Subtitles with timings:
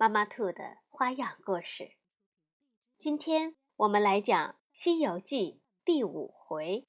[0.00, 1.96] 妈妈兔的花样故事。
[2.98, 6.86] 今天我们来讲《西游记》第五回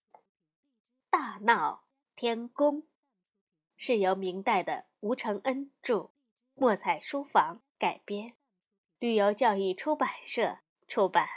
[1.09, 1.85] “大闹
[2.15, 2.87] 天宫”，
[3.75, 6.11] 是由明代的吴承恩著，
[6.53, 8.35] 墨彩书房改编，
[8.99, 11.27] 旅游教育出版社出版。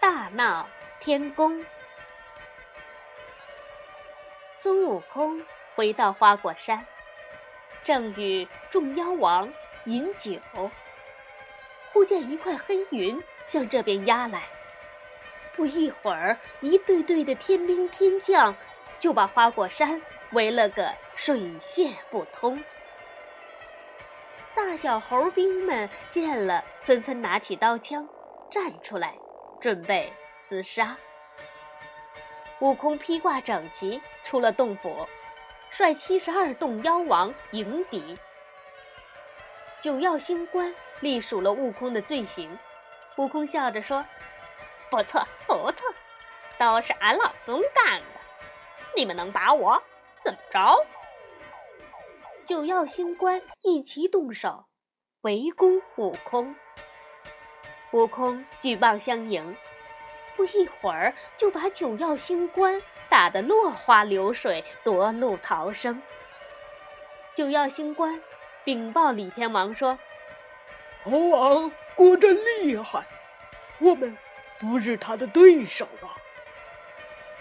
[0.00, 0.70] 大闹。
[1.00, 1.64] 天宫，
[4.52, 5.42] 孙悟空
[5.74, 6.86] 回到花果山，
[7.82, 9.50] 正与众妖王
[9.86, 10.38] 饮酒，
[11.88, 14.42] 忽见一块黑云向这边压来。
[15.56, 18.54] 不一会儿，一队队的天兵天将
[18.98, 22.62] 就把花果山围了个水泄不通。
[24.54, 28.06] 大小猴兵们见了，纷纷拿起刀枪，
[28.50, 29.14] 站出来，
[29.58, 30.12] 准备。
[30.40, 30.96] 厮杀，
[32.60, 35.06] 悟空披挂整齐，出了洞府，
[35.70, 38.18] 率七十二洞妖王迎敌。
[39.82, 42.58] 九曜星官隶属了悟空的罪行，
[43.16, 44.04] 悟空笑着说
[44.90, 45.86] ：“不错，不错，
[46.58, 48.20] 都是俺老孙干的。
[48.96, 49.82] 你们能打我？
[50.22, 50.86] 怎么着？”
[52.46, 54.64] 九曜星官一齐动手，
[55.20, 56.56] 围攻悟空。
[57.92, 59.54] 悟空举棒相迎。
[60.36, 66.02] 不一会儿，就把九曜星官打得落花流水，夺路逃生。
[67.34, 68.20] 九曜星官
[68.64, 69.98] 禀报李天王说
[71.04, 73.06] ：“猴王果真厉害，
[73.78, 74.16] 我们
[74.58, 76.16] 不是他的对手啊！”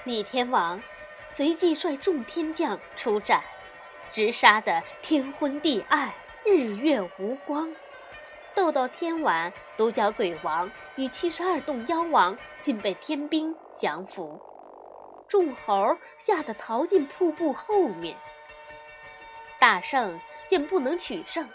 [0.05, 0.81] 李天王
[1.27, 3.43] 随即率众天将出战，
[4.11, 6.13] 直杀得天昏地暗，
[6.45, 7.75] 日月无光。
[8.59, 14.37] 斗到天晚，独角鬼王与七十二洞妖王竟被天兵降服，
[15.29, 18.17] 众猴吓得逃进瀑布后面。
[19.61, 21.47] 大圣见不能取胜，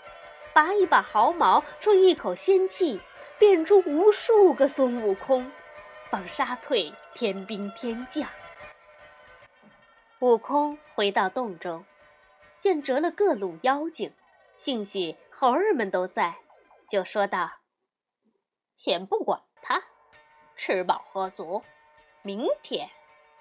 [0.55, 2.99] 拔一把毫毛，吹一口仙气，
[3.39, 5.53] 变出无数个孙悟空，
[6.09, 8.27] 方杀退天兵天将。
[10.21, 11.85] 悟空回到洞中，
[12.59, 14.11] 见折了各路妖精，
[14.57, 16.37] 幸喜猴儿们都在。
[16.89, 17.51] 就说道
[18.77, 19.83] ：“先不管他，
[20.57, 21.63] 吃饱喝足，
[22.23, 22.89] 明天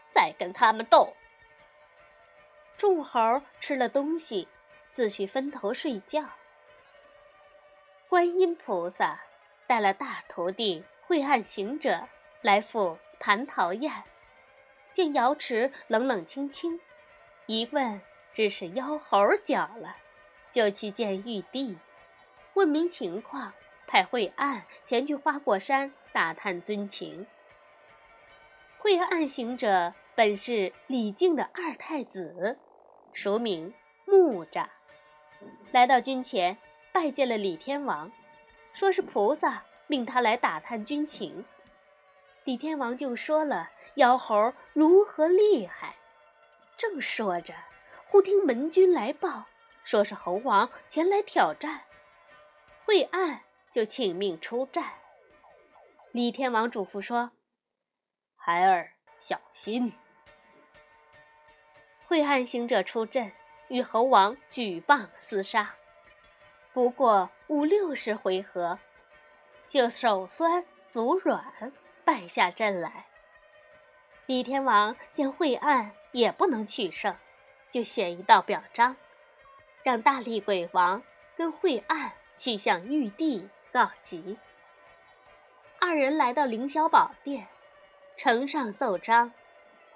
[0.07, 1.13] 再跟他们斗。”
[2.77, 4.47] 众猴吃了东西，
[4.91, 6.25] 自去分头睡觉。
[8.09, 9.21] 观音菩萨
[9.67, 12.07] 带了大徒弟晦暗行者
[12.41, 14.03] 来赴蟠桃宴，
[14.91, 16.79] 见瑶池冷冷清清，
[17.45, 18.01] 一问
[18.33, 19.97] 只是妖猴搅了，
[20.51, 21.77] 就去见玉帝。
[22.55, 23.53] 问明情况，
[23.87, 27.25] 派惠岸前去花果山打探军情。
[28.77, 32.59] 惠岸行者本是李靖的二太子，
[33.13, 33.73] 俗名
[34.05, 34.67] 木吒，
[35.71, 36.57] 来到军前
[36.91, 38.11] 拜见了李天王，
[38.71, 41.45] 说是菩萨命他来打探军情。
[42.43, 45.95] 李天王就说了妖猴如何厉害。
[46.77, 47.53] 正说着，
[48.07, 49.45] 忽听门军来报，
[49.83, 51.81] 说是猴王前来挑战。
[52.85, 54.93] 惠岸就请命出战。
[56.11, 57.31] 李天王嘱咐说
[58.35, 59.93] ：“孩儿小心。”
[62.05, 63.31] 惠岸行者出阵，
[63.69, 65.73] 与猴王举棒厮杀，
[66.73, 68.77] 不过五六十回合，
[69.65, 73.07] 就手酸足软，败下阵来。
[74.25, 77.15] 李天王见惠岸也不能取胜，
[77.69, 78.95] 就写一道表彰，
[79.81, 81.01] 让大力鬼王
[81.35, 82.11] 跟惠岸。
[82.35, 84.37] 去向玉帝告急。
[85.79, 87.47] 二人来到凌霄宝殿，
[88.17, 89.31] 呈上奏章。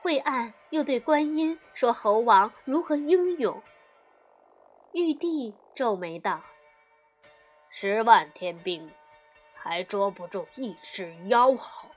[0.01, 3.61] 惠岸又对观音说：“猴王如何英勇？”
[4.93, 6.41] 玉帝皱眉道
[7.69, 8.91] ：“十万天兵，
[9.55, 11.89] 还捉不住一只妖猴，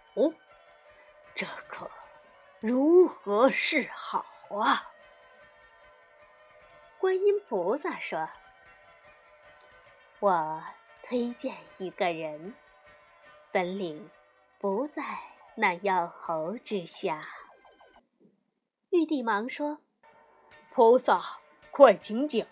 [1.35, 1.91] 这可
[2.61, 4.91] 如何是好啊？”
[6.99, 8.29] 观音菩萨说。
[10.21, 10.63] 我
[11.03, 12.55] 推荐一个人，
[13.51, 14.11] 本领
[14.59, 15.03] 不在
[15.55, 17.27] 那妖猴之下。
[18.91, 19.79] 玉帝忙说
[20.75, 21.39] ：“菩萨，
[21.71, 22.47] 快请讲。”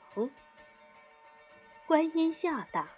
[1.87, 2.89] 观音笑道：“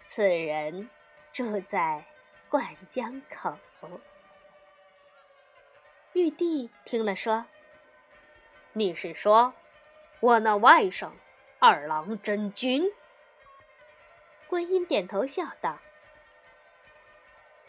[0.00, 0.88] 此人
[1.32, 2.04] 住在
[2.48, 3.58] 灌江口。”
[6.14, 7.44] 玉帝听了说
[8.72, 9.52] ：“你是说，
[10.20, 11.10] 我那外甥
[11.58, 12.84] 二郎真君？”
[14.56, 15.78] 观音点头笑道：“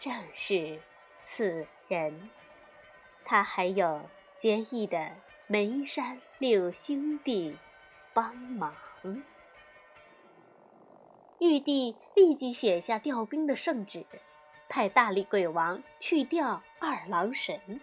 [0.00, 0.80] 正是
[1.20, 2.30] 此人。
[3.26, 4.08] 他还有
[4.38, 5.12] 结义的
[5.46, 7.58] 眉山六兄弟
[8.14, 8.74] 帮忙。”
[11.40, 14.06] 玉帝立即写下调兵的圣旨，
[14.70, 17.82] 派大力鬼王去调二郎神。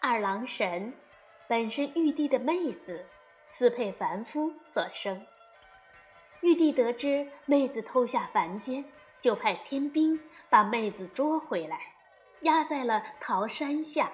[0.00, 0.94] 二郎神
[1.46, 3.04] 本是玉帝的妹子，
[3.50, 5.26] 私配凡夫所生。
[6.44, 8.84] 玉帝得知妹子偷下凡间，
[9.18, 10.20] 就派天兵
[10.50, 11.80] 把妹子捉回来，
[12.42, 14.12] 压在了桃山下。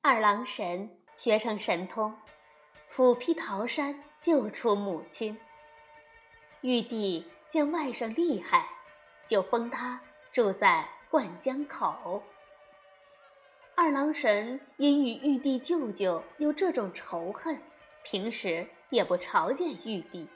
[0.00, 2.16] 二郎神学成神通，
[2.88, 5.38] 斧劈桃山，救出母亲。
[6.62, 8.66] 玉帝见外甥厉害，
[9.26, 10.00] 就封他
[10.32, 12.22] 住在灌江口。
[13.76, 17.60] 二郎神因与玉帝舅舅有这种仇恨，
[18.02, 18.66] 平时。
[18.94, 20.28] 也不朝见玉帝，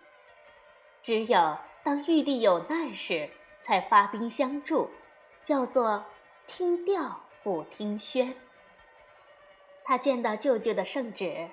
[1.00, 4.90] 只有当玉帝有难时，才发兵相助，
[5.44, 6.04] 叫做
[6.48, 8.34] 听调不听宣。
[9.84, 11.48] 他见到舅舅的圣旨，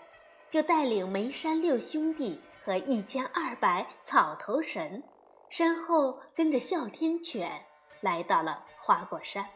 [0.49, 5.03] 就带领眉山六兄弟和一千二百草头神，
[5.47, 7.63] 身后跟着哮天犬，
[8.01, 9.47] 来到了花果山。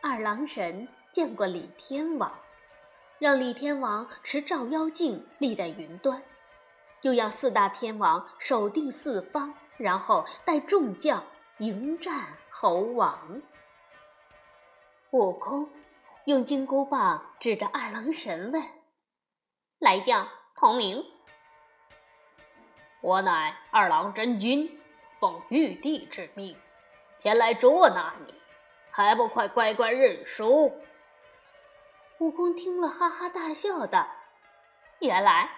[0.00, 2.32] 二郎神见过李天王。
[3.18, 6.22] 让李天王持照妖镜立在云端，
[7.00, 11.24] 又要四大天王守定四方，然后带众将
[11.58, 13.40] 迎战猴王。
[15.12, 15.70] 悟空
[16.26, 18.62] 用金箍棒指着二郎神问
[19.80, 21.02] ：“来将同名
[23.00, 24.78] ？”“我乃二郎真君，
[25.18, 26.54] 奉玉帝之命，
[27.16, 28.34] 前来捉拿你，
[28.90, 30.70] 还不快乖乖认输！”
[32.18, 34.08] 悟空听了，哈哈大笑道
[35.00, 35.50] ：“原来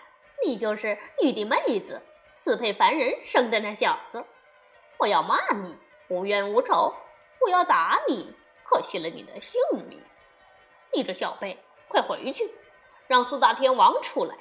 [0.45, 2.03] 你就是玉帝妹子，
[2.35, 4.25] 私配凡人生的那小子！
[4.99, 5.79] 我要骂你，
[6.09, 6.95] 无冤无仇；
[7.45, 8.35] 我要打你，
[8.65, 10.03] 可惜了你的性命！
[10.93, 12.51] 你这小辈，快回去，
[13.07, 14.37] 让四大天王出来！”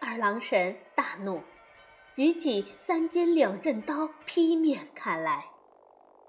[0.00, 1.42] 二郎神大怒，
[2.12, 5.46] 举起三尖两刃刀劈面砍来，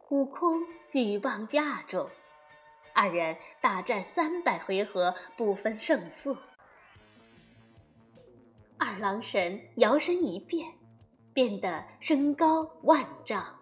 [0.08, 2.10] 悟空举棒架住。
[3.02, 6.36] 二人大战三百回合，不分胜负。
[8.78, 10.74] 二郎神摇身一变，
[11.32, 13.58] 变得身高万丈，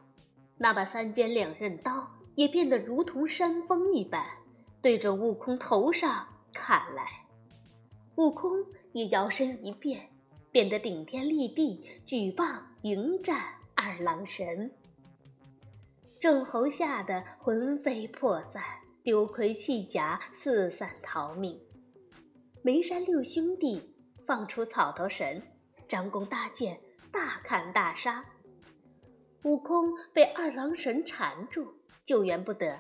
[0.58, 4.26] 那把三尖两刃刀也变得如同山峰一般，
[4.82, 7.06] 对着悟空头上砍来。
[8.16, 10.10] 悟空也摇身一变，
[10.52, 14.72] 变得顶天立地，举棒迎战二郎神。
[16.20, 18.64] 众猴吓得魂飞魄散。
[19.08, 21.58] 丢盔弃甲，四散逃命。
[22.62, 23.96] 眉山六兄弟
[24.26, 25.42] 放出草头神，
[25.88, 26.78] 张弓搭箭，
[27.10, 28.26] 大砍大杀。
[29.44, 31.74] 悟空被二郎神缠住，
[32.04, 32.78] 救援不得，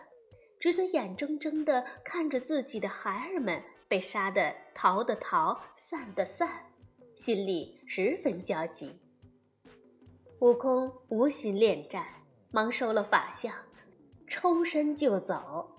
[0.60, 6.66] 只得眼睁睁地看着自己的孩儿们被杀的逃的逃，散的散，
[7.16, 9.00] 心里十分焦急。
[10.42, 12.06] 悟空无心恋战，
[12.52, 13.56] 忙收了法相，
[14.28, 15.76] 抽身就走。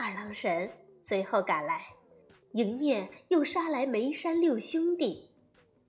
[0.00, 0.70] 二郎神
[1.02, 1.84] 随后赶来，
[2.52, 5.28] 迎面又杀来眉山六兄弟。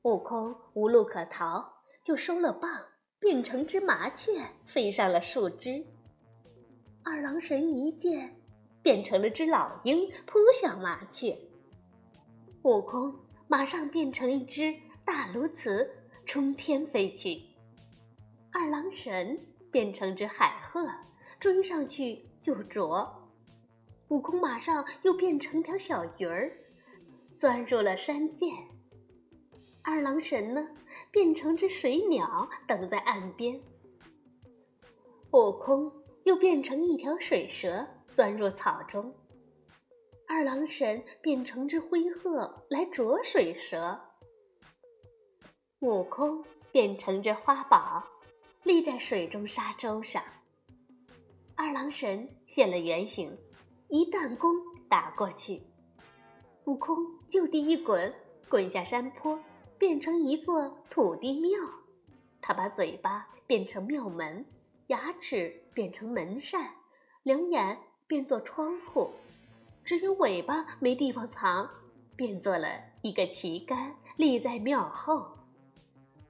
[0.01, 1.63] 悟空无路可逃，
[2.03, 2.83] 就收了棒，
[3.19, 5.85] 变成只麻雀飞上了树枝。
[7.03, 8.35] 二郎神一见，
[8.81, 11.37] 变成了只老鹰扑向麻雀。
[12.63, 13.13] 悟空
[13.47, 14.73] 马上变成一只
[15.05, 15.87] 大鸬鹚
[16.25, 17.43] 冲天飞去。
[18.51, 19.39] 二郎神
[19.69, 20.89] 变成只海鹤
[21.39, 23.18] 追上去就啄。
[24.09, 26.51] 悟空马上又变成条小鱼儿，
[27.35, 28.51] 钻入了山涧。
[29.83, 30.67] 二郎神呢，
[31.11, 33.61] 变成只水鸟，等在岸边。
[35.31, 35.91] 悟空
[36.23, 39.13] 又变成一条水蛇，钻入草中。
[40.27, 43.99] 二郎神变成只灰鹤来啄水蛇。
[45.81, 48.03] 悟空变成只花宝，
[48.63, 50.23] 立在水中沙洲上。
[51.55, 53.37] 二郎神现了原形。
[53.91, 54.53] 一弹弓
[54.87, 55.63] 打过去，
[56.65, 56.95] 悟空
[57.27, 58.13] 就地一滚，
[58.47, 59.39] 滚下山坡，
[59.79, 61.49] 变成一座土地庙。
[62.39, 64.45] 他把嘴巴变成庙门，
[64.87, 66.69] 牙齿变成门扇，
[67.23, 69.09] 两眼变作窗户，
[69.83, 71.67] 只有尾巴没地方藏，
[72.15, 72.67] 变做了
[73.01, 75.35] 一个旗杆，立在庙后。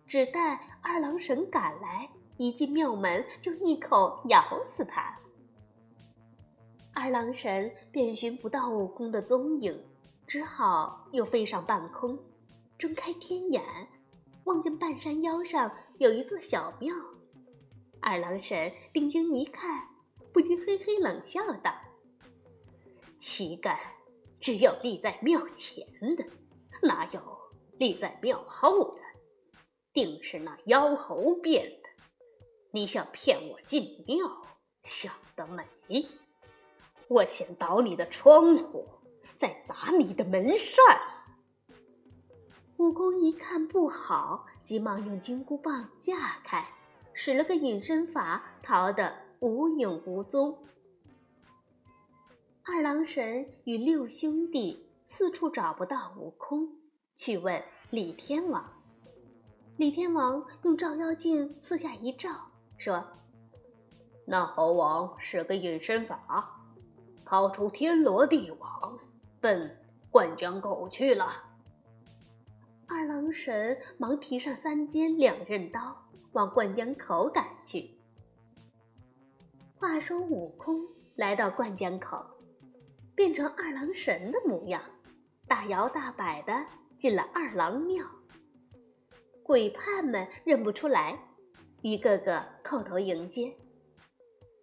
[0.08, 5.20] 只待二郎神赶来，一进庙门就一口咬死他。
[6.94, 9.84] 二郎神便寻不到悟空的踪影，
[10.28, 12.20] 只好又飞上半空，
[12.78, 13.64] 睁开天眼，
[14.46, 16.94] 望见半山腰上有一座小庙。
[18.02, 19.88] 二郎神定睛一看，
[20.34, 21.74] 不禁嘿嘿冷笑道
[23.18, 23.78] ：“旗杆
[24.40, 26.26] 只有立在庙前的，
[26.82, 27.22] 哪有
[27.78, 29.00] 立在庙后的？
[29.94, 31.90] 定是那妖猴变的！
[32.72, 34.18] 你想骗我进庙，
[34.84, 35.64] 想得美！”
[37.10, 38.88] 我先捣你的窗户，
[39.36, 40.80] 再砸你的门扇。
[42.78, 46.64] 悟空一看不好，急忙用金箍棒架开，
[47.12, 50.56] 使了个隐身法，逃得无影无踪。
[52.64, 56.70] 二郎神与六兄弟四处找不到悟空，
[57.16, 58.72] 去问李天王。
[59.78, 63.04] 李天王用照妖镜四下一照，说
[64.26, 66.58] ：“那猴王使个隐身法。”
[67.30, 68.98] 逃出天罗地网，
[69.40, 69.78] 奔
[70.10, 71.28] 灌江口去了。
[72.88, 75.96] 二郎神忙提上三尖两刃刀，
[76.32, 77.92] 往灌江口赶去。
[79.76, 80.84] 话说悟空
[81.16, 82.26] 来到灌江口，
[83.14, 84.82] 变成二郎神的模样，
[85.48, 86.66] 大摇大摆的
[86.98, 88.08] 进了二郎庙。
[89.44, 91.20] 鬼判们认不出来，
[91.84, 93.56] 一个个叩头迎接。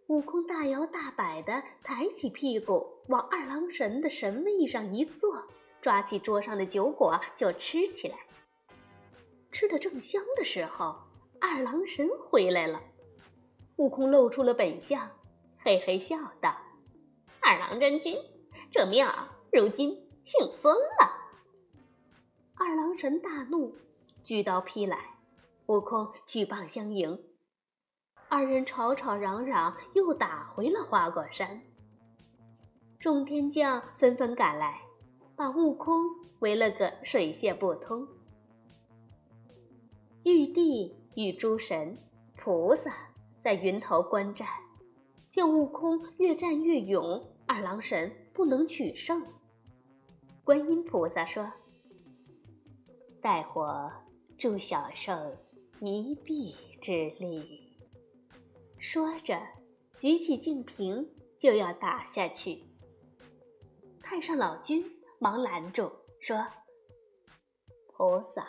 [0.09, 5.43] 悟空大摇大摆地抬起屁股，往二郎神的神位上一坐，
[5.81, 8.17] 抓起桌上的酒果就吃起来。
[9.51, 10.95] 吃得正香的时候，
[11.41, 12.81] 二郎神回来了。
[13.77, 15.11] 悟空露出了本相，
[15.59, 16.57] 嘿嘿笑道
[17.43, 18.17] ：“二郎真君，
[18.71, 19.13] 这庙
[19.51, 21.17] 如今姓孙了。”
[22.55, 23.75] 二郎神大怒，
[24.23, 25.17] 举刀劈来，
[25.67, 27.21] 悟空举棒相迎。
[28.29, 31.63] 二人吵吵嚷嚷，又打回了花果山。
[32.99, 34.83] 众天将纷纷赶来，
[35.37, 36.05] 把悟空
[36.41, 38.07] 围了个水泄不通。
[40.25, 41.97] 玉帝与诸神、
[42.37, 42.93] 菩萨
[43.39, 44.49] 在云头观战，
[45.29, 49.25] 见悟空越战越勇，二郎神不能取胜。
[50.43, 51.53] 观音菩萨说
[53.23, 53.93] ：“待我
[54.37, 55.37] 助小圣
[55.81, 57.63] 一臂之力。”
[58.79, 59.41] 说着，
[59.97, 62.65] 举起净瓶就要打下去。
[64.03, 65.91] 太上老君忙拦住，
[66.21, 66.47] 说
[67.89, 68.47] ：“菩萨，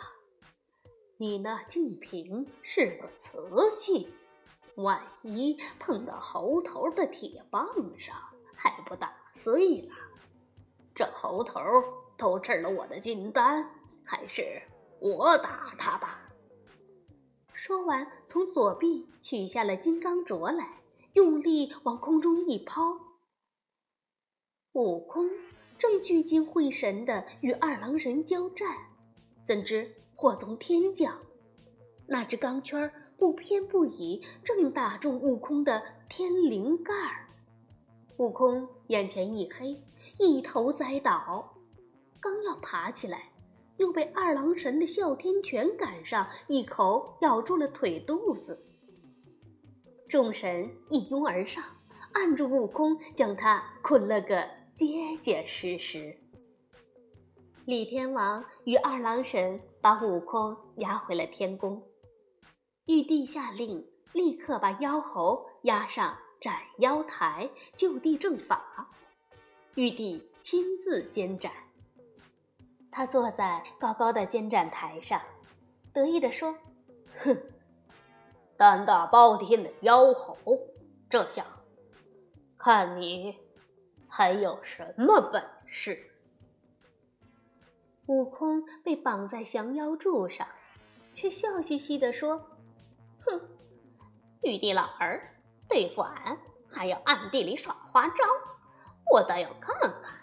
[1.16, 3.38] 你那净瓶是个瓷
[3.76, 4.12] 器，
[4.76, 7.66] 万一碰到猴头的铁棒
[7.98, 8.14] 上，
[8.54, 9.94] 还不打碎了？
[10.94, 11.60] 这猴头
[12.16, 13.68] 偷吃了我的金丹，
[14.04, 14.62] 还是
[15.00, 16.22] 我打他吧。”
[17.58, 20.78] 说完，从左臂取下了金刚镯来，
[21.14, 22.96] 用力往空中一抛。
[24.74, 25.28] 悟空
[25.76, 28.76] 正聚精会神地与二郎神交战，
[29.44, 31.20] 怎知祸从天降，
[32.06, 37.26] 那只钢圈不偏不倚，正打中悟空的天灵盖儿。
[38.18, 39.82] 悟空眼前一黑，
[40.20, 41.56] 一头栽倒，
[42.20, 43.32] 刚要爬起来。
[43.78, 48.64] 又被二郎神的哮天犬赶上，一口咬住了腿肚子。
[50.08, 51.64] 众神一拥而上，
[52.12, 56.16] 按住悟空，将他捆了个结结实实。
[57.64, 61.82] 李天王与二郎神把悟空押回了天宫，
[62.86, 68.90] 玉帝下令，立刻把妖猴押上斩妖台，就地正法。
[69.74, 71.52] 玉帝亲自监斩。
[72.98, 75.22] 他坐在高高的监斩台上，
[75.92, 76.52] 得意地说
[77.22, 77.40] ：“哼，
[78.56, 80.36] 胆大包天的妖猴，
[81.08, 81.46] 这下
[82.58, 83.38] 看你
[84.08, 86.10] 还有什么本事！”
[88.06, 90.44] 悟空被绑在降妖柱上，
[91.12, 92.50] 却笑嘻嘻地说
[93.24, 93.40] ：“哼，
[94.42, 95.36] 玉帝老儿
[95.68, 96.36] 对付俺
[96.68, 98.24] 还要暗地里耍花招，
[99.12, 100.18] 我倒要看看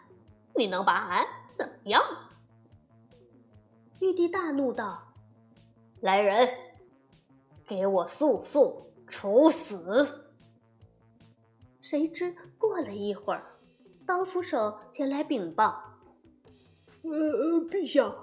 [0.54, 2.04] 你能把俺怎么样！”
[4.00, 5.02] 玉帝大怒道
[6.02, 6.50] ：“来人，
[7.66, 10.06] 给我速速处死！”
[11.82, 13.58] 谁知过了一会儿，
[14.06, 15.82] 刀斧手前来禀报
[17.04, 18.14] ：“呃呃，陛下，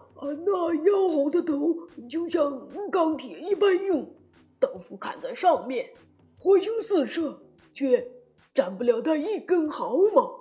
[0.44, 1.74] 那妖猴的头
[2.08, 4.14] 就像钢铁一般硬，
[4.60, 5.90] 刀斧砍在上面，
[6.38, 7.40] 火星四射，
[7.72, 8.12] 却
[8.52, 10.38] 斩不了他一根毫毛，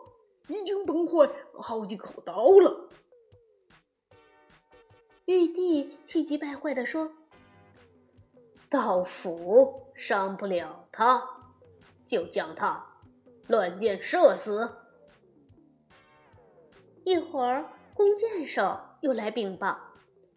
[0.48, 2.90] 已经崩坏好几口刀了。
[5.32, 7.10] 玉帝气急败坏地说
[8.68, 11.24] ：“道府伤不了他，
[12.06, 12.86] 就将他
[13.48, 14.70] 乱箭射死。”
[17.06, 19.80] 一会儿，弓箭手又来禀报：“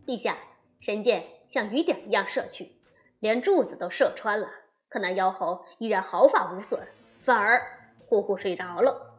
[0.06, 0.38] 陛下，
[0.78, 2.76] 神箭像雨点一样射去，
[3.18, 4.48] 连柱子都射穿了，
[4.88, 6.80] 可那妖猴依然毫发无损，
[7.20, 7.60] 反而
[8.06, 9.18] 呼呼睡着了。”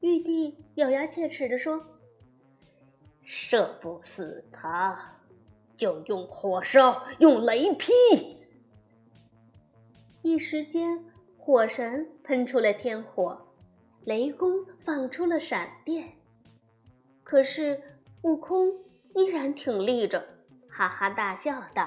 [0.00, 1.86] 玉帝咬牙切齿地说
[3.30, 5.20] ：“射不死他，
[5.76, 7.92] 就用火烧，用雷劈。”
[10.24, 11.04] 一时间，
[11.36, 13.46] 火神喷出了天火。
[14.04, 16.14] 雷公放出了闪电，
[17.22, 18.72] 可是悟空
[19.14, 20.26] 依然挺立着，
[20.70, 21.86] 哈哈大笑道：“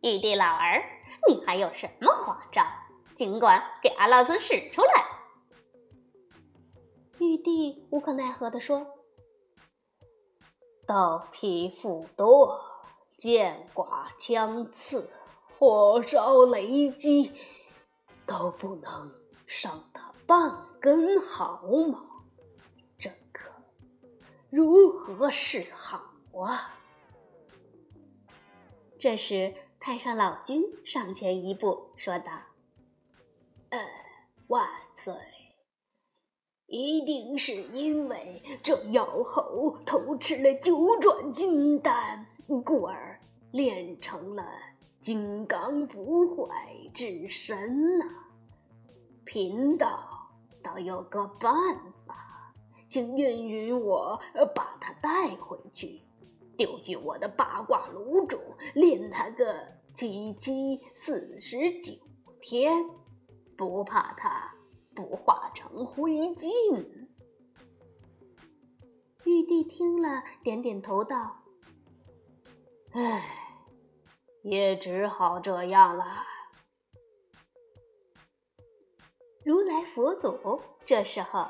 [0.00, 0.82] 玉帝老儿，
[1.28, 2.64] 你还有什么花招？
[3.14, 5.04] 尽管给阿老孙使出来！”
[7.20, 8.86] 玉帝无可奈何地说
[10.86, 12.60] ：“刀劈斧剁，
[13.18, 15.10] 剑剐枪刺，
[15.58, 17.32] 火烧雷击，
[18.24, 19.12] 都不能
[19.46, 21.98] 伤他半。”根毫毛，
[22.96, 23.50] 这可
[24.50, 26.00] 如何是好
[26.38, 26.76] 啊？
[28.96, 32.30] 这时，太上老君上前一步说道
[33.70, 33.80] ：“呃，
[34.46, 35.12] 万岁！
[36.66, 42.26] 一定是因为这妖猴偷吃了九转金丹，
[42.64, 43.20] 故而
[43.52, 44.44] 练成了
[45.00, 46.44] 金刚不坏
[46.92, 48.04] 之身呐。
[49.24, 50.12] 贫道。”
[50.66, 51.54] 倒有个办
[52.04, 52.52] 法，
[52.88, 54.20] 请允允我
[54.52, 56.02] 把他带回去，
[56.56, 58.40] 丢进我的八卦炉中，
[58.74, 61.92] 炼他个七七四十九
[62.40, 62.84] 天，
[63.56, 64.55] 不怕他
[64.96, 66.86] 不化成灰烬。
[69.24, 71.42] 玉帝听了，点点头道
[72.92, 73.22] ：“唉，
[74.42, 76.24] 也只好这样了。”
[79.44, 81.46] 如来佛祖这时候，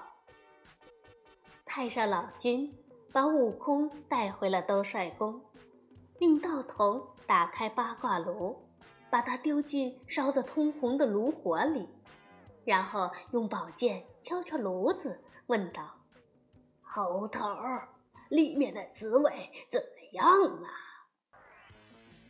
[1.65, 2.77] 太上老君
[3.13, 5.41] 把悟空带回了兜率宫，
[6.19, 8.57] 命道童打开八卦炉，
[9.09, 11.89] 把他丢进烧得通红的炉火里，
[12.67, 15.89] 然后用宝剑敲敲炉子，问道
[16.83, 17.49] ：“猴头，
[18.29, 20.27] 里面的滋味怎么样
[20.65, 20.69] 啊？”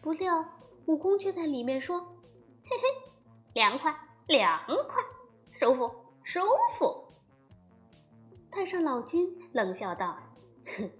[0.03, 0.45] 不料
[0.85, 1.99] 悟空却在里面说
[2.69, 3.13] ：“嘿嘿，
[3.55, 5.03] 凉快，凉快。”
[5.59, 5.91] 舒服，
[6.23, 6.41] 舒
[6.79, 7.03] 服。
[8.51, 10.19] 太上老君冷笑道
[10.77, 10.91] ：“哼，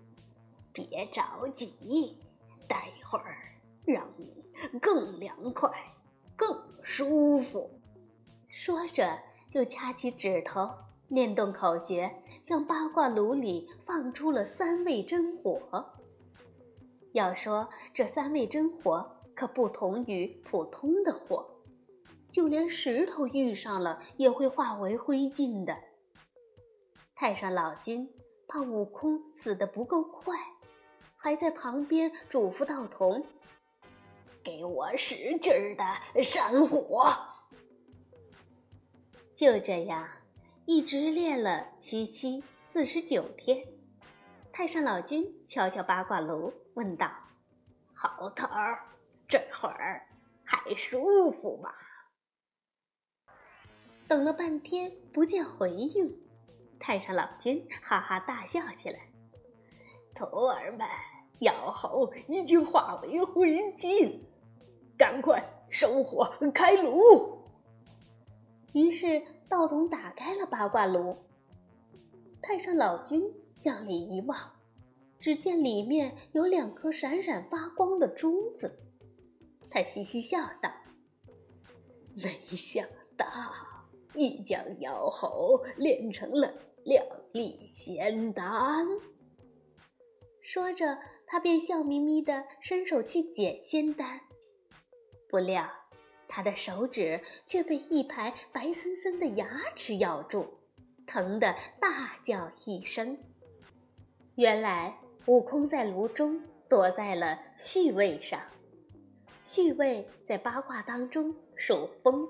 [0.73, 2.19] 别着急，
[2.67, 3.53] 待会儿
[3.85, 4.43] 让你
[4.81, 5.71] 更凉快，
[6.35, 7.71] 更舒服。”
[8.59, 9.19] 说着，
[9.51, 10.67] 就掐起指头，
[11.09, 12.11] 念动口诀，
[12.43, 15.61] 向八卦炉里放出了三味真火。
[17.13, 21.47] 要说这三味真火，可不同于普通的火。
[22.33, 25.77] 就连石头遇上了也会化为灰烬的。
[27.15, 28.09] 太上老君
[28.49, 30.35] 怕悟空死得不够快，
[31.15, 33.23] 还在旁边嘱咐道童
[34.43, 37.07] ：“给我使劲儿的扇火。”
[39.37, 40.09] 就这样，
[40.65, 43.67] 一直练了七七四十九天。
[44.51, 47.13] 太上老君敲敲八卦炉，问道
[47.93, 48.79] ：“好头儿，
[49.29, 50.07] 这会儿
[50.43, 51.71] 还舒服吗？”
[54.09, 56.19] 等了半天不见回应，
[56.81, 59.01] 太上老君哈哈大笑起来
[60.17, 60.89] ：“徒儿们，
[61.41, 64.19] 妖猴已经化为灰烬，
[64.97, 67.36] 赶快收火开炉。”
[68.77, 71.17] 于是道童打开了八卦炉。
[72.43, 73.25] 太上老君
[73.57, 74.39] 向里一望，
[75.19, 78.79] 只见里面有两颗闪闪发光的珠子。
[79.71, 80.71] 他嘻嘻笑道
[82.23, 82.87] ：“没想
[83.17, 83.27] 到。”
[84.13, 88.87] 你将妖猴炼成了两粒仙丹。
[90.43, 94.21] 说着，他便笑眯眯地伸手去捡仙丹，
[95.29, 95.67] 不料
[96.29, 100.47] 他的手指却被一排白森森的牙齿咬住，
[101.07, 103.19] 疼得大叫一声。
[104.35, 108.41] 原来悟空在炉中躲在了序位上，
[109.43, 112.29] 序位在八卦当中属风。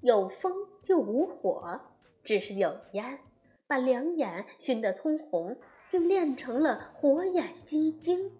[0.00, 1.80] 有风就无火，
[2.24, 3.20] 只是有烟，
[3.68, 5.56] 把两眼熏得通红，
[5.88, 8.32] 就练成了火眼金睛。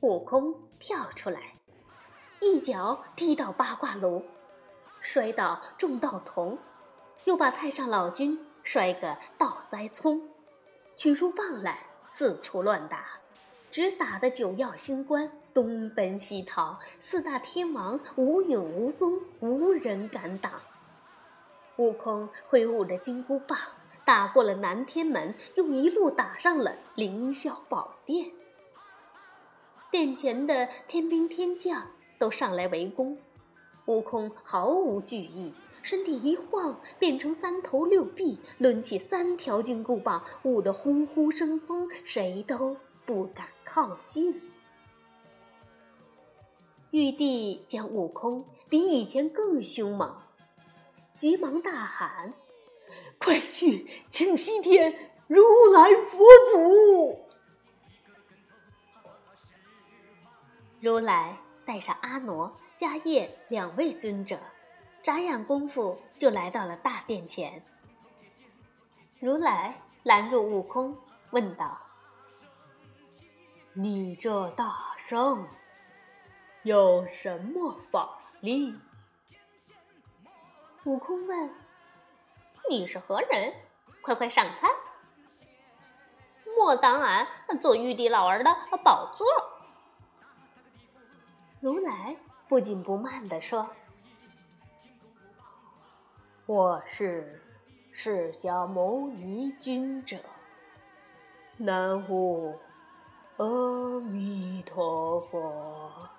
[0.00, 1.53] 悟空跳出来，
[2.44, 4.22] 一脚踢到八卦炉，
[5.00, 6.58] 摔倒众道童，
[7.24, 10.28] 又把太上老君摔个倒栽葱，
[10.94, 11.78] 取出棒来
[12.10, 13.18] 四处乱打，
[13.70, 20.52] 只打得九曜星官东奔西逃，四大天王无影无踪，无人敢挡。
[21.76, 23.58] 悟空挥舞着金箍棒，
[24.04, 28.30] 打过了南天门，又一路打上了凌霄宝殿。
[29.90, 31.86] 殿前的天兵天将
[32.18, 33.16] 都上来围攻，
[33.86, 44.40] 悟空毫无惧意，身体一晃，变成三头六臂，抡起三条金箍棒，舞得呼呼生风，谁都不敢靠近。
[46.90, 50.16] 玉帝见悟空比以前更凶猛。
[51.16, 52.34] 急忙大喊
[53.18, 57.18] ：“快去请西天如来佛祖！”
[60.80, 64.38] 如来带上阿傩、迦叶两位尊者，
[65.02, 67.62] 眨眼功夫就来到了大殿前。
[69.18, 70.96] 如来拦住悟空，
[71.30, 71.78] 问道
[73.72, 75.46] ：“你这大圣
[76.62, 78.78] 有什么法力？”
[80.84, 81.50] 悟空问
[82.68, 83.54] ：“你是何人？
[84.02, 84.68] 快快闪开！
[86.56, 87.26] 莫挡俺
[87.58, 89.26] 做玉帝老儿的宝座！”
[91.64, 92.14] 如来
[92.46, 93.66] 不紧不慢地说
[96.44, 97.40] ：“我是
[97.90, 100.18] 释迦牟尼尊者，
[101.56, 102.58] 南无
[103.38, 106.10] 阿弥陀佛。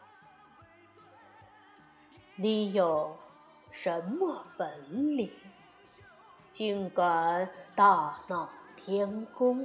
[2.35, 3.15] 你有？”
[3.69, 5.29] 什么本领，
[6.51, 9.63] 竟敢大闹天宫，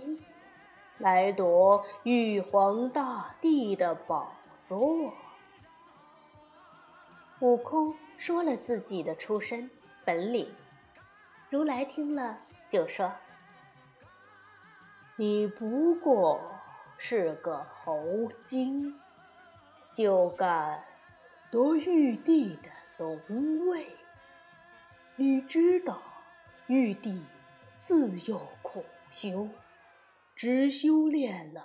[0.98, 5.14] 来夺玉皇大帝的宝座？
[7.40, 9.70] 悟空说了自己的出身
[10.04, 10.54] 本领，
[11.48, 13.10] 如来听了就说
[15.16, 16.38] ：“你不过
[16.98, 18.94] 是个猴精，
[19.94, 20.84] 就敢
[21.50, 23.86] 夺玉帝的龙位？”
[25.16, 26.02] 你知道，
[26.66, 27.22] 玉帝
[27.76, 29.48] 自幼苦修，
[30.36, 31.64] 只修炼了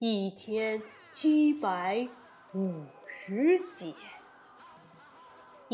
[0.00, 0.82] 一千
[1.12, 2.08] 七百
[2.54, 3.94] 五十劫，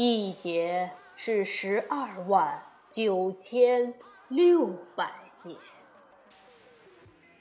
[0.00, 3.92] 一劫是十二万九千
[4.28, 5.58] 六百年。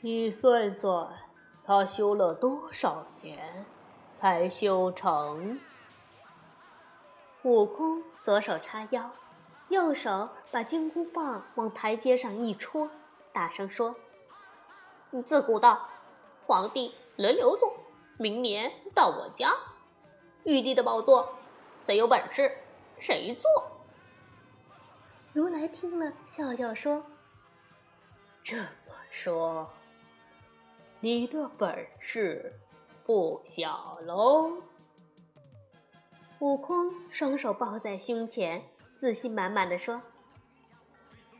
[0.01, 1.07] 你算算，
[1.63, 3.63] 他修了多少年
[4.15, 5.59] 才修成？
[7.43, 9.11] 悟空左手叉腰。
[9.69, 12.89] 右手把金箍棒往台阶上一戳，
[13.31, 13.95] 大声说
[15.23, 15.87] ：“自古道，
[16.47, 17.77] 皇帝轮流坐，
[18.17, 19.53] 明年到我家，
[20.43, 21.36] 玉帝的宝座，
[21.87, 22.51] 谁有本事
[22.99, 23.49] 谁坐。”
[25.31, 27.01] 如来听了，笑笑说
[28.43, 29.69] ：“这么说，
[30.99, 32.59] 你的本事
[33.05, 34.51] 不小喽？”
[36.39, 38.61] 悟空双手抱在胸前。
[38.93, 40.01] 自信满满的说：“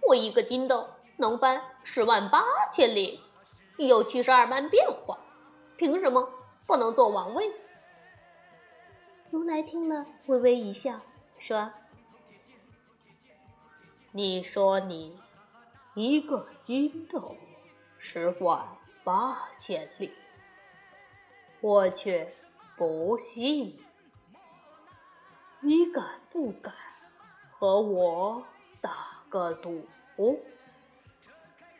[0.08, 3.20] 我一个筋斗能翻十万八千里，
[3.78, 5.20] 有七十二般变化，
[5.76, 6.32] 凭什么
[6.66, 7.52] 不能做王位？”
[9.30, 11.02] 如来听了，微微一笑，
[11.38, 11.72] 说
[14.12, 15.20] ：“你说你
[15.96, 17.36] 一个筋斗
[17.98, 18.66] 十万
[19.04, 20.14] 八千里，
[21.60, 22.34] 我却
[22.78, 23.78] 不信，
[25.60, 26.74] 你敢不敢？”
[27.60, 28.46] 和我
[28.80, 29.84] 打个赌，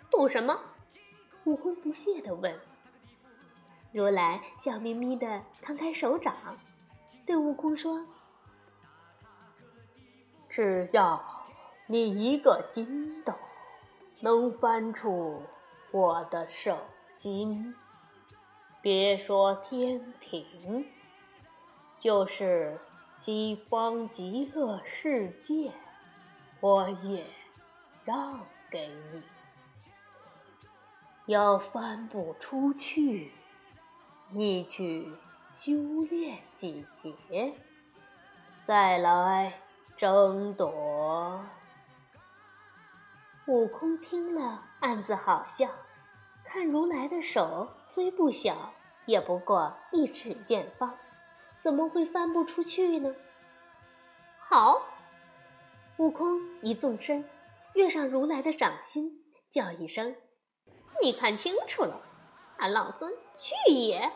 [0.10, 0.60] 赌什么？
[1.46, 2.60] 悟空不屑地问。
[3.94, 6.36] 如来笑眯眯地摊开手掌，
[7.28, 8.04] 对悟空说
[10.50, 11.24] ：“只要
[11.86, 13.36] 你一个筋斗
[14.22, 15.44] 能翻出
[15.92, 16.80] 我的手
[17.16, 17.76] 筋，
[18.82, 20.88] 别说天庭，
[22.00, 22.80] 就是……”
[23.18, 25.72] 西方极乐世界，
[26.60, 27.26] 我也
[28.06, 29.24] 让给你。
[31.26, 33.32] 要翻不出去，
[34.30, 35.12] 你去
[35.58, 37.52] 修炼几劫，
[38.64, 39.60] 再来
[39.96, 41.44] 争夺。
[43.48, 45.68] 悟空听了，暗自好笑。
[46.46, 48.72] 看如来的手虽不小，
[49.08, 50.96] 也不过一尺见方。
[51.58, 53.16] 怎么会翻不出去呢？
[54.38, 54.80] 好，
[55.98, 57.28] 悟空一纵身，
[57.74, 60.16] 跃上如来的掌心，叫一声
[61.02, 62.00] ：“你看清楚了，
[62.58, 64.12] 俺老孙去也！”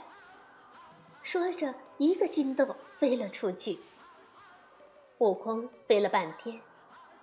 [1.31, 3.79] 说着，一个筋斗飞了出去。
[5.19, 6.59] 悟空飞了半天，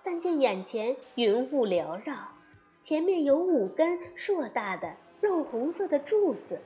[0.03, 2.15] 但见眼前云雾缭绕，
[2.81, 6.59] 前面有五根硕大的肉红色的柱子。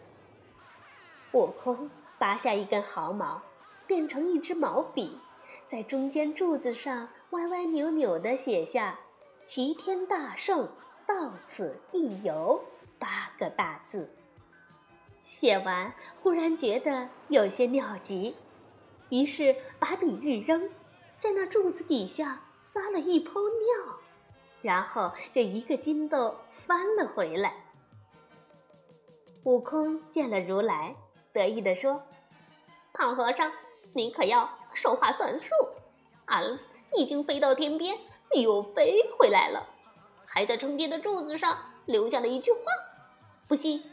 [1.34, 3.42] 悟空拔下一根毫毛，
[3.86, 5.20] 变成一支毛笔，
[5.68, 8.98] 在中间柱子上歪歪扭扭地写下
[9.46, 10.70] “齐天大圣
[11.06, 12.64] 到此一游”
[12.98, 14.10] 八个大字。
[15.36, 18.36] 写完，忽然觉得有些尿急，
[19.10, 20.70] 于是把笔一扔，
[21.18, 23.96] 在那柱子底下撒了一泡尿，
[24.62, 27.56] 然后就一个筋斗翻了回来。
[29.44, 30.96] 悟空见了如来。
[31.34, 32.04] 得意地说
[32.94, 33.52] ：“胖和尚，
[33.94, 35.50] 你可要说话算数！
[36.26, 36.60] 俺
[36.96, 37.98] 已经飞到天边，
[38.40, 39.68] 又飞回来了，
[40.28, 42.60] 还在成天的柱子上留下了一句话。
[43.48, 43.84] 不信，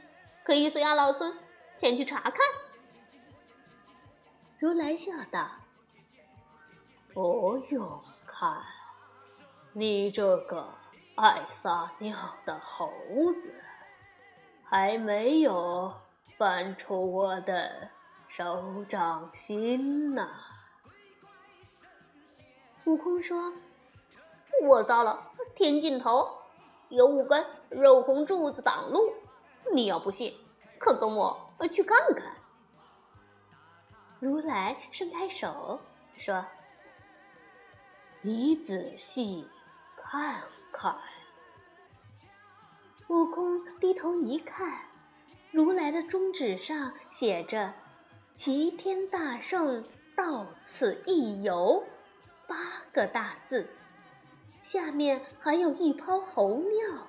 [0.45, 1.37] 可以随俺老孙
[1.77, 2.35] 前去查看。”
[4.59, 5.49] 如来笑道
[7.15, 8.63] ：“不用看，
[9.73, 10.75] 你这个
[11.15, 12.93] 爱撒尿的猴
[13.35, 13.55] 子，
[14.65, 15.93] 还没有。”
[16.39, 17.91] 翻出我的
[18.27, 20.27] 手掌心呢！
[22.85, 23.53] 悟空说
[24.65, 26.39] ：“我到了天尽头，
[26.89, 29.13] 有五根肉红柱子挡路。
[29.73, 30.37] 你要不信，
[30.79, 32.37] 可跟我去看看。”
[34.21, 35.81] 如来伸开手
[36.17, 36.45] 说
[38.23, 39.49] ：“你仔细
[39.97, 40.43] 看
[40.73, 40.97] 看。”
[43.09, 44.83] 悟空低头一看。
[45.53, 47.73] 如来的中指上写着
[48.35, 51.85] “齐天大圣到此一游”
[52.47, 52.57] 八
[52.93, 53.69] 个大字，
[54.61, 57.07] 下面还有一泡猴尿。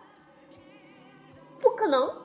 [1.59, 2.20] 不可能，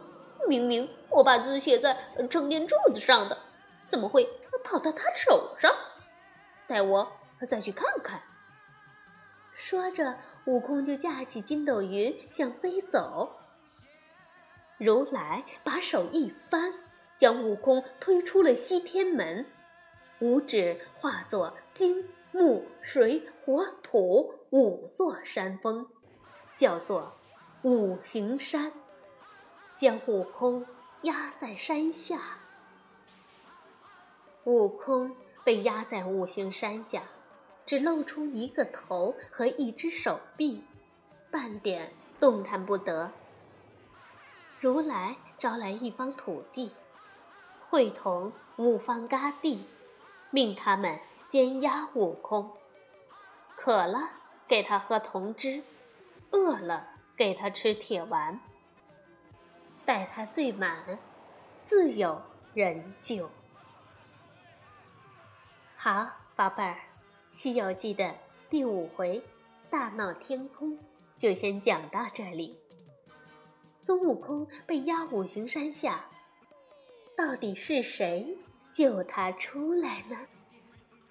[0.48, 1.96] 明明我把字写在
[2.30, 3.38] 撑天柱子上的，
[3.88, 4.28] 怎么会
[4.64, 5.72] 跑到他手上？
[6.66, 7.12] 待我
[7.48, 8.22] 再去看看。
[9.54, 13.36] 说着，悟空就架起筋斗云想飞走。
[14.78, 16.74] 如来把手一翻，
[17.16, 19.46] 将悟空推出了西天门，
[20.20, 25.86] 五指化作金木水火土五座山峰，
[26.54, 27.16] 叫做
[27.62, 28.70] 五行山，
[29.76, 30.66] 将悟空
[31.02, 32.18] 压在山下。
[34.44, 37.02] 悟空被压在五行山下，
[37.66, 40.64] 只露出一个头和一只手臂，
[41.30, 43.12] 半点动弹不得。
[44.58, 46.72] 如来招来一方土地，
[47.60, 49.66] 会同五方嘎地，
[50.30, 52.50] 命他们监压悟空。
[53.54, 54.10] 渴了
[54.48, 55.62] 给他喝铜汁，
[56.30, 58.40] 饿了给他吃铁丸。
[59.86, 60.98] 待他醉满，
[61.60, 62.20] 自有
[62.54, 63.30] 人救。
[65.76, 66.72] 好，宝贝儿，
[67.30, 68.12] 《西游记》的
[68.50, 69.22] 第五回
[69.70, 70.76] 大闹天宫
[71.16, 72.58] 就先讲到这里。
[73.78, 76.04] 孙悟空被压五行山下，
[77.16, 78.36] 到底是谁
[78.72, 80.16] 救他出来呢？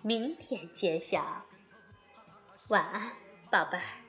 [0.02, 1.46] 明天揭晓。
[2.68, 3.14] 晚安，
[3.50, 4.05] 宝贝儿。